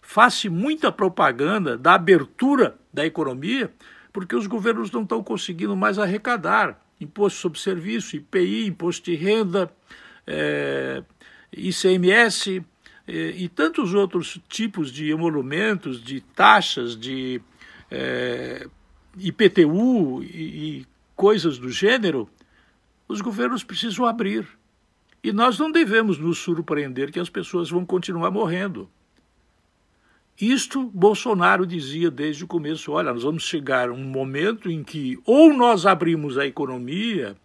[0.01, 3.71] Faz-se muita propaganda da abertura da economia,
[4.11, 9.71] porque os governos não estão conseguindo mais arrecadar imposto sobre serviço, IPI, imposto de renda,
[10.27, 11.03] é,
[11.51, 12.63] ICMS
[13.07, 17.41] é, e tantos outros tipos de emolumentos, de taxas, de
[17.89, 18.67] é,
[19.19, 22.29] IPTU e, e coisas do gênero,
[23.07, 24.47] os governos precisam abrir.
[25.23, 28.89] E nós não devemos nos surpreender que as pessoas vão continuar morrendo.
[30.39, 35.19] Isto Bolsonaro dizia desde o começo: olha, nós vamos chegar a um momento em que
[35.25, 37.35] ou nós abrimos a economia,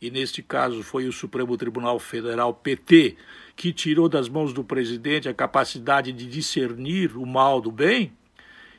[0.00, 3.16] e neste caso foi o Supremo Tribunal Federal PT
[3.54, 8.12] que tirou das mãos do presidente a capacidade de discernir o mal do bem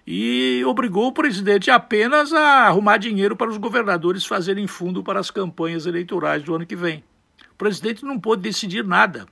[0.10, 5.30] e obrigou o presidente apenas a arrumar dinheiro para os governadores fazerem fundo para as
[5.30, 7.04] campanhas eleitorais do ano que vem.
[7.52, 9.28] O presidente não pôde decidir nada.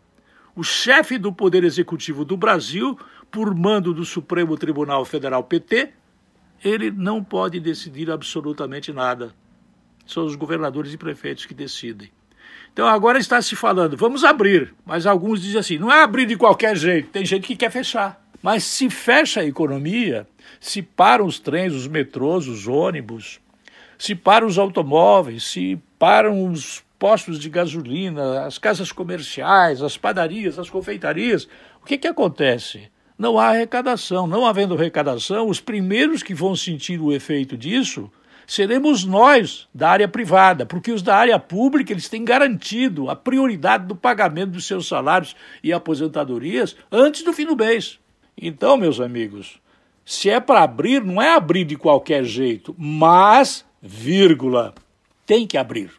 [0.53, 2.99] O chefe do Poder Executivo do Brasil
[3.31, 5.93] por mando do Supremo Tribunal Federal PT,
[6.61, 9.33] ele não pode decidir absolutamente nada.
[10.05, 12.11] São os governadores e prefeitos que decidem.
[12.73, 16.35] Então agora está se falando, vamos abrir, mas alguns dizem assim, não é abrir de
[16.35, 18.24] qualquer jeito, tem gente que quer fechar.
[18.45, 20.27] Mas se fecha a economia,
[20.59, 23.39] se param os trens, os metrôs, os ônibus,
[23.97, 30.59] se param os automóveis, se param os postos de gasolina, as casas comerciais, as padarias,
[30.59, 31.47] as confeitarias,
[31.81, 32.91] o que, que acontece?
[33.17, 34.27] não há arrecadação.
[34.27, 38.11] Não havendo arrecadação, os primeiros que vão sentir o efeito disso
[38.45, 43.87] seremos nós da área privada, porque os da área pública eles têm garantido a prioridade
[43.87, 47.99] do pagamento dos seus salários e aposentadorias antes do fim do mês.
[48.39, 49.59] Então, meus amigos,
[50.03, 54.73] se é para abrir, não é abrir de qualquer jeito, mas, vírgula,
[55.25, 55.91] tem que abrir.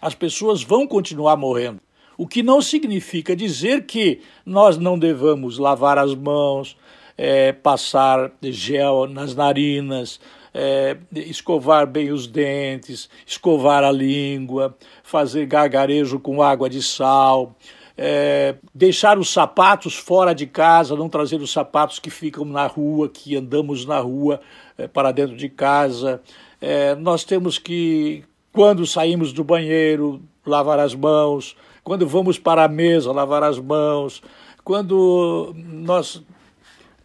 [0.00, 1.80] As pessoas vão continuar morrendo.
[2.18, 6.76] O que não significa dizer que nós não devamos lavar as mãos,
[7.16, 10.18] é, passar gel nas narinas,
[10.52, 17.54] é, escovar bem os dentes, escovar a língua, fazer gargarejo com água de sal,
[17.96, 23.08] é, deixar os sapatos fora de casa, não trazer os sapatos que ficam na rua,
[23.08, 24.40] que andamos na rua
[24.76, 26.20] é, para dentro de casa.
[26.60, 28.22] É, nós temos que,
[28.52, 34.22] quando saímos do banheiro, lavar as mãos, quando vamos para a mesa lavar as mãos,
[34.62, 36.22] quando nós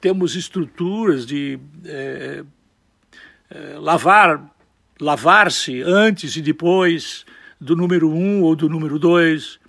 [0.01, 2.43] temos estruturas de é,
[3.49, 4.51] é, lavar,
[4.99, 7.23] lavar-se antes e depois
[7.59, 9.60] do número um ou do número dois.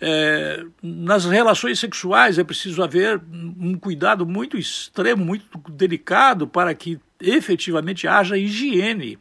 [0.00, 7.00] É, nas relações sexuais é preciso haver um cuidado muito extremo, muito delicado para que
[7.20, 9.18] efetivamente haja higiene.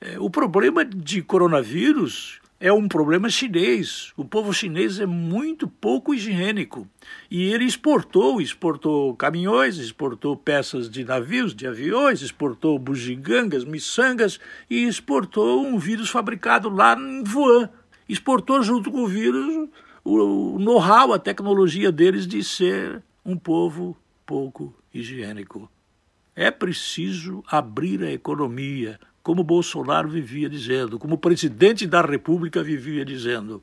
[0.00, 4.12] É, o problema de coronavírus é um problema chinês.
[4.16, 6.86] O povo chinês é muito pouco higiênico.
[7.30, 14.38] E ele exportou, exportou caminhões, exportou peças de navios, de aviões, exportou bugigangas, miçangas
[14.68, 17.70] e exportou um vírus fabricado lá em Wuhan.
[18.06, 19.68] Exportou junto com o vírus
[20.18, 23.96] o know-how, a tecnologia deles de ser um povo
[24.26, 25.70] pouco higiênico.
[26.34, 33.04] É preciso abrir a economia, como Bolsonaro vivia dizendo, como o presidente da República vivia
[33.04, 33.62] dizendo.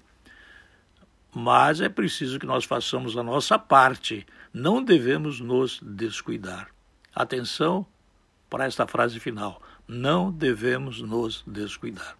[1.33, 4.25] mas é preciso que nós façamos a nossa parte.
[4.51, 6.69] Não devemos nos descuidar.
[7.13, 7.85] Atenção
[8.49, 9.61] para esta frase final.
[9.87, 12.17] Não devemos nos descuidar.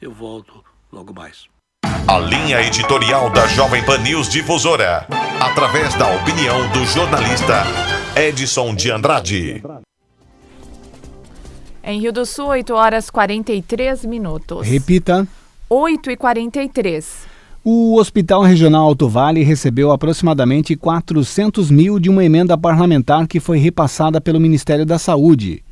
[0.00, 1.48] Eu volto logo mais.
[2.06, 5.06] A linha editorial da Jovem Pan News Difusora,
[5.40, 7.64] através da opinião do jornalista
[8.16, 9.62] Edson de Andrade.
[11.82, 14.66] Em Rio do Sul, 8 horas 43 minutos.
[14.66, 15.26] Repita.
[15.68, 17.28] 8 e 43.
[17.64, 23.58] O Hospital Regional Alto Vale recebeu aproximadamente 400 mil de uma emenda parlamentar que foi
[23.58, 25.62] repassada pelo Ministério da Saúde.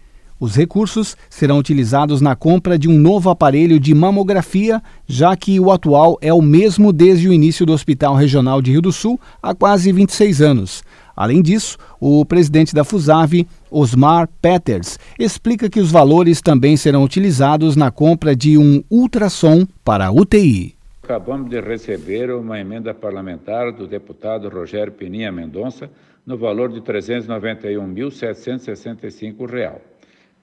[0.41, 5.73] Os recursos serão utilizados na compra de um novo aparelho de mamografia, já que o
[5.73, 9.53] atual é o mesmo desde o início do Hospital Regional de Rio do Sul, há
[9.53, 10.85] quase 26 anos.
[11.17, 17.75] Além disso, o presidente da FUSAV, Osmar Peters, explica que os valores também serão utilizados
[17.75, 20.77] na compra de um ultrassom para a UTI.
[21.03, 25.91] Acabamos de receber uma emenda parlamentar do deputado Rogério Peninha Mendonça
[26.25, 29.45] no valor de R$ 391.765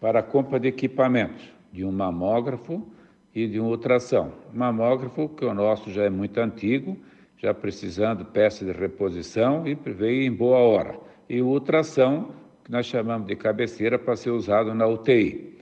[0.06, 2.88] para a compra de equipamentos, de um mamógrafo
[3.34, 4.32] e de um ultrassom.
[4.53, 6.95] Mamógrafo, que o nosso já é muito antigo,
[7.39, 10.95] já precisando peça de reposição e veio em boa hora.
[11.28, 12.30] E o ultrassom,
[12.64, 15.58] que nós chamamos de cabeceira, para ser usado na UTI.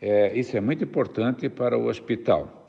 [0.00, 2.68] É, isso é muito importante para o hospital.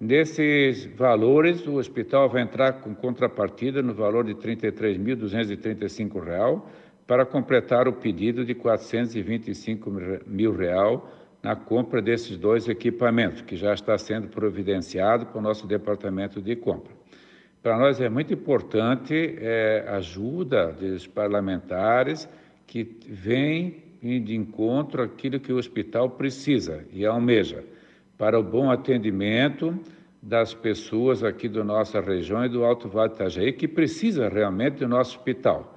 [0.00, 6.62] Nesses valores, o hospital vai entrar com contrapartida no valor de R$ 33.235
[7.06, 9.90] para completar o pedido de R$ 425
[10.26, 11.10] mil real
[11.42, 16.56] na compra desses dois equipamentos, que já está sendo providenciado para o nosso departamento de
[16.56, 16.92] compra.
[17.62, 22.28] Para nós é muito importante é, ajuda dos parlamentares
[22.66, 27.64] que vêm de encontro àquilo que o hospital precisa e almeja
[28.18, 29.78] para o bom atendimento
[30.22, 34.78] das pessoas aqui da nossa região e do Alto Vale do Itajaí, que precisa realmente
[34.78, 35.73] do nosso hospital.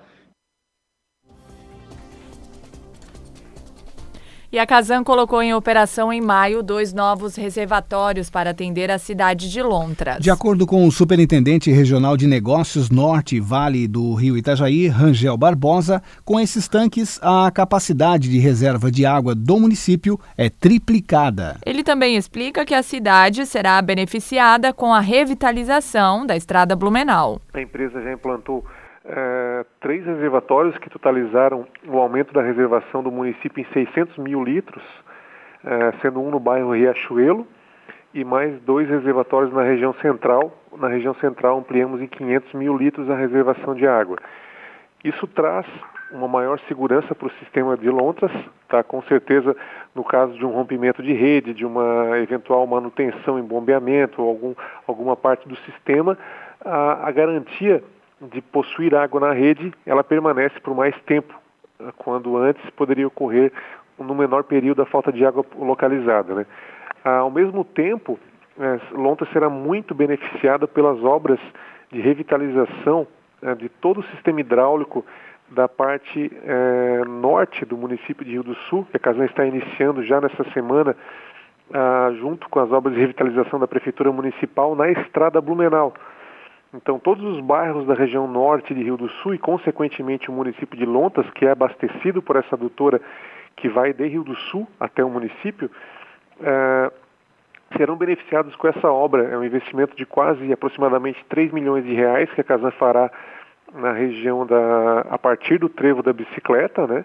[4.49, 9.51] E a Casan colocou em operação em maio dois novos reservatórios para atender a cidade
[9.51, 10.19] de Lontras.
[10.19, 15.35] De acordo com o superintendente regional de negócios Norte e Vale do Rio Itajaí, Rangel
[15.35, 21.57] Barbosa, com esses tanques a capacidade de reserva de água do município é triplicada.
[21.65, 27.41] Ele também explica que a cidade será beneficiada com a revitalização da estrada Blumenau.
[27.53, 28.63] A empresa já implantou
[29.07, 34.83] é, três reservatórios que totalizaram o aumento da reservação do município em 600 mil litros,
[35.63, 37.47] é, sendo um no bairro Riachuelo
[38.13, 40.51] e mais dois reservatórios na região central.
[40.77, 44.17] Na região central ampliamos em 500 mil litros a reservação de água.
[45.03, 45.65] Isso traz
[46.11, 48.31] uma maior segurança para o sistema de lontras,
[48.67, 48.83] tá?
[48.83, 49.55] com certeza
[49.93, 54.55] no caso de um rompimento de rede, de uma eventual manutenção em bombeamento ou algum,
[54.85, 56.17] alguma parte do sistema,
[56.63, 57.83] a, a garantia
[58.21, 61.33] de possuir água na rede, ela permanece por mais tempo,
[61.79, 63.51] né, quando antes poderia ocorrer
[63.97, 66.35] no menor período a falta de água localizada.
[66.35, 66.45] Né?
[67.03, 68.19] Ah, ao mesmo tempo,
[68.59, 71.39] é, Lonta será muito beneficiada pelas obras
[71.91, 73.07] de revitalização
[73.41, 75.05] é, de todo o sistema hidráulico
[75.49, 76.29] da parte
[77.07, 80.93] norte do município de Rio do Sul, que a Casan está iniciando já nessa semana,
[81.73, 85.93] ah, junto com as obras de revitalização da Prefeitura Municipal na Estrada Blumenau.
[86.77, 90.77] Então, todos os bairros da região norte de Rio do Sul e, consequentemente, o município
[90.77, 93.01] de Lontas, que é abastecido por essa adutora
[93.55, 95.71] que vai de Rio do Sul até o município,
[96.39, 96.91] é,
[97.75, 99.23] serão beneficiados com essa obra.
[99.23, 103.11] É um investimento de quase aproximadamente 3 milhões de reais que a Casan fará
[103.73, 107.03] na região da, a partir do trevo da bicicleta, né,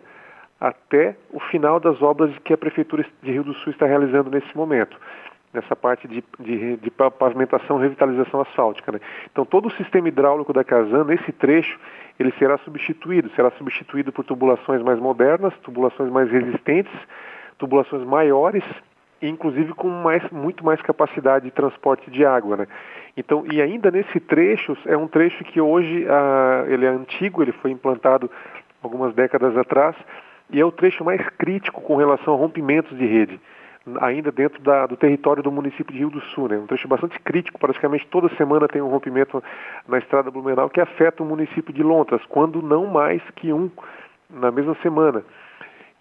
[0.60, 4.54] até o final das obras que a Prefeitura de Rio do Sul está realizando nesse
[4.54, 4.96] momento
[5.52, 8.92] nessa parte de, de, de pavimentação e revitalização asfáltica.
[8.92, 9.00] Né?
[9.30, 11.78] Então, todo o sistema hidráulico da Casan, nesse trecho,
[12.18, 16.92] ele será substituído, será substituído por tubulações mais modernas, tubulações mais resistentes,
[17.58, 18.64] tubulações maiores,
[19.20, 22.56] inclusive com mais, muito mais capacidade de transporte de água.
[22.56, 22.66] Né?
[23.16, 27.52] Então, e ainda nesse trecho, é um trecho que hoje ah, ele é antigo, ele
[27.52, 28.30] foi implantado
[28.82, 29.94] algumas décadas atrás,
[30.50, 33.40] e é o trecho mais crítico com relação a rompimentos de rede
[34.00, 36.56] ainda dentro da, do território do município de Rio do Sul, né?
[36.56, 39.42] um trecho bastante crítico, praticamente toda semana tem um rompimento
[39.88, 43.70] na estrada Blumenau que afeta o município de Lontras, quando não mais que um
[44.30, 45.24] na mesma semana.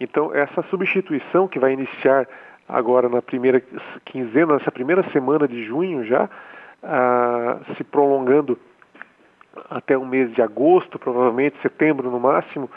[0.00, 2.26] Então, essa substituição que vai iniciar
[2.68, 3.62] agora na primeira
[4.04, 6.28] quinzena, nessa primeira semana de junho já,
[6.82, 8.58] ah, se prolongando
[9.70, 12.70] até o mês de agosto, provavelmente setembro no máximo,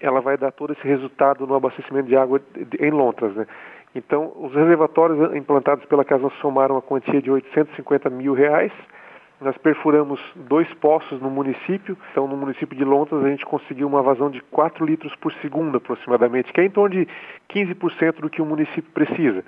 [0.00, 2.40] ela vai dar todo esse resultado no abastecimento de água
[2.78, 3.34] em Lontras.
[3.34, 3.46] Né?
[3.96, 8.72] Então, os reservatórios implantados pela Casa somaram a quantia de 850 mil reais
[9.40, 11.96] nós perfuramos dois poços no município.
[12.10, 15.76] Então, no município de Lontas, a gente conseguiu uma vazão de 4 litros por segundo,
[15.76, 17.08] aproximadamente, que é em torno de
[17.50, 19.44] 15% do que o município precisa.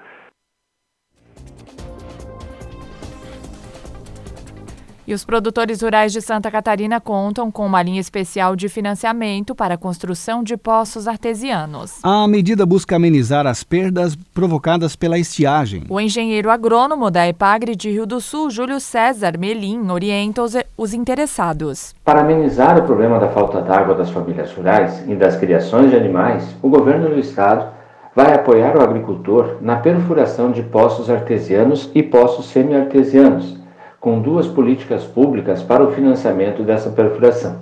[5.08, 9.72] E os produtores rurais de Santa Catarina contam com uma linha especial de financiamento para
[9.72, 11.94] a construção de poços artesianos.
[12.02, 15.84] A medida busca amenizar as perdas provocadas pela estiagem.
[15.88, 20.92] O engenheiro agrônomo da EPAGRE de Rio do Sul, Júlio César Melim, orienta os, os
[20.92, 21.94] interessados.
[22.04, 26.54] Para amenizar o problema da falta d'água das famílias rurais e das criações de animais,
[26.60, 27.66] o governo do estado
[28.14, 33.57] vai apoiar o agricultor na perfuração de poços artesianos e poços semi-artesianos
[34.00, 37.56] com duas políticas públicas para o financiamento dessa perfuração.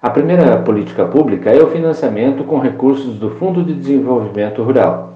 [0.00, 5.14] A primeira política pública é o financiamento com recursos do Fundo de Desenvolvimento Rural.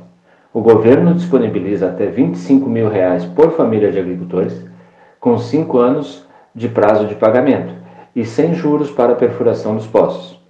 [0.52, 4.64] O governo disponibiliza até 25 mil reais por família de agricultores,
[5.20, 6.24] com cinco anos
[6.54, 7.74] de prazo de pagamento
[8.14, 10.40] e sem juros para a perfuração dos poços.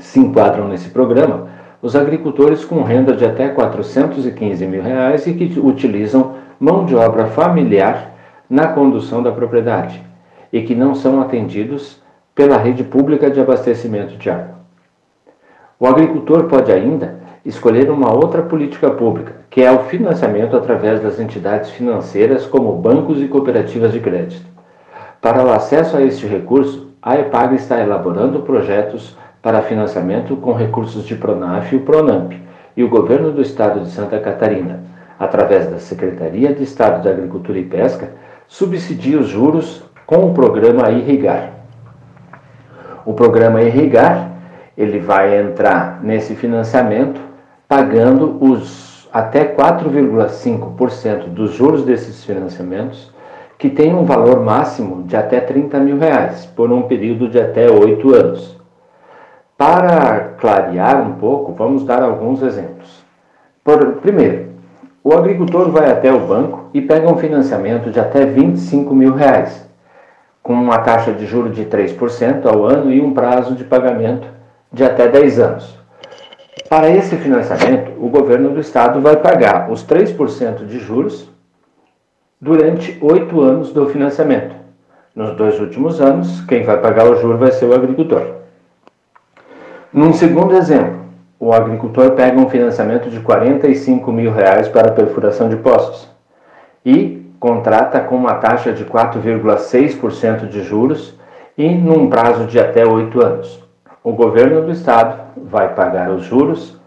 [0.00, 1.48] Se enquadram nesse programa
[1.80, 7.26] os agricultores com renda de até 415 mil reais e que utilizam mão de obra
[7.26, 8.13] familiar
[8.48, 10.02] na condução da propriedade
[10.52, 12.00] e que não são atendidos
[12.34, 14.54] pela rede pública de abastecimento de água.
[15.78, 21.20] O agricultor pode ainda escolher uma outra política pública, que é o financiamento através das
[21.20, 24.46] entidades financeiras como bancos e cooperativas de crédito.
[25.20, 31.04] Para o acesso a este recurso, a EPAG está elaborando projetos para financiamento com recursos
[31.04, 32.32] de Pronaf e Pronamp
[32.76, 34.80] e o governo do estado de Santa Catarina,
[35.18, 38.10] através da Secretaria de Estado de Agricultura e Pesca,
[38.46, 41.52] subsidia os juros com o programa Irrigar.
[43.04, 44.32] O programa Irrigar,
[44.76, 47.20] ele vai entrar nesse financiamento
[47.68, 53.12] pagando os até 4,5% dos juros desses financiamentos,
[53.56, 57.70] que tem um valor máximo de até 30 mil reais, por um período de até
[57.70, 58.58] oito anos.
[59.56, 63.04] Para clarear um pouco, vamos dar alguns exemplos.
[63.62, 64.53] Por, primeiro,
[65.04, 69.68] o agricultor vai até o banco e pega um financiamento de até 25 mil reais,
[70.42, 74.26] com uma taxa de juro de 3% ao ano e um prazo de pagamento
[74.72, 75.78] de até 10 anos.
[76.70, 81.28] Para esse financiamento, o governo do estado vai pagar os 3% de juros
[82.40, 84.56] durante oito anos do financiamento.
[85.14, 88.36] Nos dois últimos anos, quem vai pagar o juro vai ser o agricultor.
[89.92, 91.03] Num segundo exemplo,
[91.38, 96.08] o agricultor pega um financiamento de 45 mil reais para perfuração de poços
[96.84, 101.18] e contrata com uma taxa de 4,6% de juros
[101.56, 103.62] e num prazo de até oito anos.
[104.02, 106.78] O governo do estado vai pagar os juros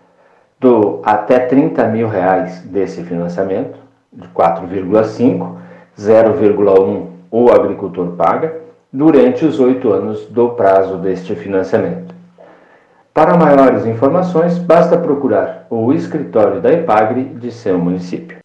[0.60, 3.78] do até 30 mil reais desse financiamento,
[4.12, 5.56] de 4,5,
[5.98, 12.17] 0,1 o agricultor paga, durante os oito anos do prazo deste financiamento.
[13.18, 18.38] Para maiores informações, basta procurar o escritório da EPAGRE de seu município.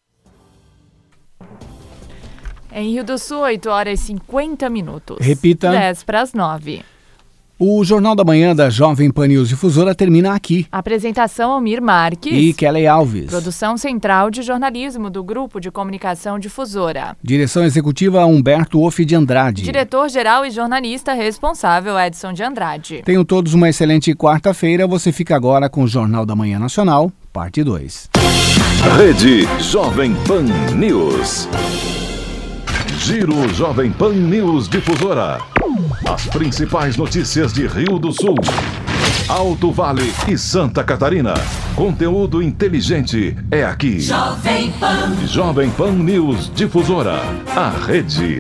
[2.73, 5.19] Em Rio do Sul, 8 horas e 50 minutos.
[5.21, 5.71] Repita.
[5.71, 6.83] 10 para as 9.
[7.65, 10.67] O Jornal da Manhã da Jovem Pan News Difusora termina aqui.
[10.73, 12.33] Apresentação Almir Marques.
[12.33, 13.27] E Kelly Alves.
[13.27, 17.17] Produção Central de Jornalismo do Grupo de Comunicação Difusora.
[17.23, 19.63] Direção Executiva Humberto Off de Andrade.
[19.63, 23.03] Diretor-geral e jornalista responsável Edson de Andrade.
[23.05, 24.85] Tenham todos uma excelente quarta-feira.
[24.89, 28.11] Você fica agora com o Jornal da Manhã Nacional, parte 2.
[28.99, 31.49] Rede Jovem Pan News.
[32.99, 35.39] Giro Jovem Pan News Difusora.
[36.05, 38.35] As principais notícias de Rio do Sul,
[39.29, 41.35] Alto Vale e Santa Catarina.
[41.75, 44.01] Conteúdo inteligente é aqui.
[44.01, 45.27] Jovem Pan.
[45.27, 47.21] Jovem Pan News Difusora.
[47.57, 48.25] A rede